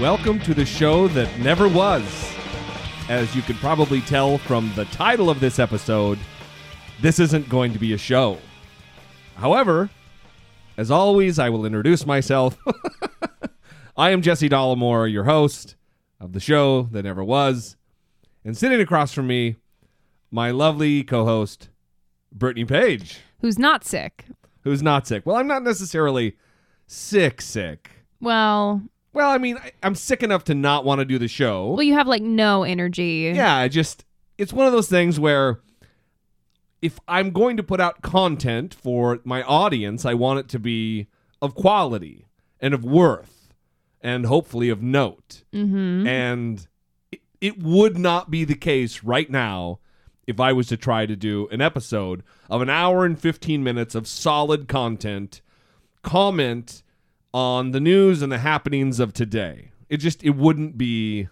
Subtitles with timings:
[0.00, 2.02] Welcome to the show that never was.
[3.08, 6.18] As you can probably tell from the title of this episode,
[7.00, 8.38] this isn't going to be a show.
[9.36, 9.88] However,
[10.76, 12.58] as always, I will introduce myself.
[13.96, 15.76] I am Jesse Dollamore, your host
[16.18, 17.76] of the show that never was.
[18.44, 19.56] And sitting across from me,
[20.28, 21.68] my lovely co host,
[22.32, 24.24] Brittany Page, who's not sick.
[24.62, 25.24] who's not sick.
[25.24, 26.36] Well, I'm not necessarily
[26.88, 27.90] sick, sick.
[28.20, 28.82] Well,
[29.14, 31.72] Well, I mean, I, I'm sick enough to not want to do the show.
[31.72, 33.32] well, you have like no energy.
[33.34, 34.04] yeah, I just
[34.36, 35.60] it's one of those things where
[36.82, 41.06] if I'm going to put out content for my audience, I want it to be
[41.40, 42.26] of quality
[42.60, 43.54] and of worth
[44.02, 45.44] and hopefully of note.
[45.52, 46.06] Mm-hmm.
[46.06, 46.66] And
[47.10, 49.78] it, it would not be the case right now
[50.26, 53.94] if I was to try to do an episode of an hour and 15 minutes
[53.94, 55.40] of solid content,
[56.02, 56.82] comment
[57.34, 59.72] on the news and the happenings of today.
[59.90, 61.28] It just it wouldn't be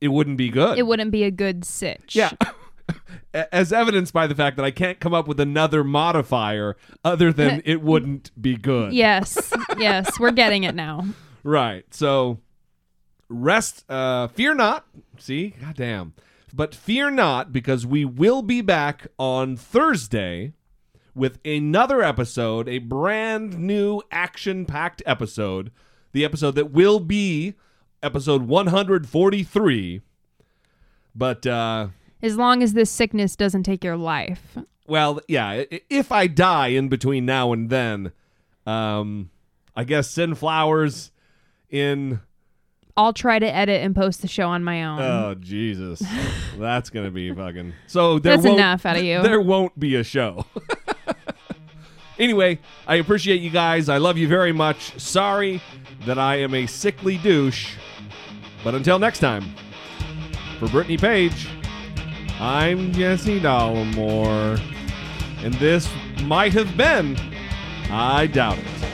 [0.00, 0.78] it wouldn't be good.
[0.78, 2.16] It wouldn't be a good sitch.
[2.16, 2.32] Yeah.
[3.34, 7.62] As evidenced by the fact that I can't come up with another modifier other than
[7.64, 8.92] it wouldn't be good.
[8.92, 9.52] Yes.
[9.76, 10.18] yes.
[10.18, 11.06] We're getting it now.
[11.46, 11.84] Right.
[11.92, 12.38] So
[13.28, 14.86] rest uh fear not.
[15.18, 15.48] See?
[15.60, 16.14] Goddamn.
[16.54, 20.54] But fear not because we will be back on Thursday
[21.14, 25.70] with another episode, a brand new action-packed episode.
[26.12, 27.54] The episode that will be
[28.02, 30.00] episode 143.
[31.14, 31.88] But uh
[32.22, 34.56] As long as this sickness doesn't take your life.
[34.86, 38.12] well, yeah, if I die in between now and then,
[38.66, 39.30] um
[39.76, 41.10] I guess send flowers
[41.70, 42.20] in
[42.96, 45.00] I'll try to edit and post the show on my own.
[45.00, 46.00] Oh Jesus,
[46.58, 47.72] that's gonna be fucking.
[47.88, 49.20] So there That's won't, enough out of you.
[49.22, 50.46] There won't be a show.
[52.18, 53.88] anyway, I appreciate you guys.
[53.88, 54.98] I love you very much.
[55.00, 55.60] Sorry
[56.06, 57.74] that I am a sickly douche,
[58.62, 59.44] but until next time,
[60.58, 61.48] for Brittany Page,
[62.40, 64.60] I'm Jesse Dollamore,
[65.42, 65.88] and this
[66.22, 67.16] might have been.
[67.90, 68.93] I doubt it.